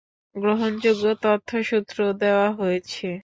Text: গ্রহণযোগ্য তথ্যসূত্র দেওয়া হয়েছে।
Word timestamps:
গ্রহণযোগ্য 0.35 1.05
তথ্যসূত্র 1.23 1.97
দেওয়া 2.21 2.47
হয়েছে। 2.59 3.07